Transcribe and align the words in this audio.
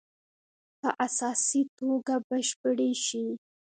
په 0.79 0.89
اساسي 1.05 1.61
توګه 1.79 2.15
بشپړې 2.29 2.91
شي. 3.05 3.25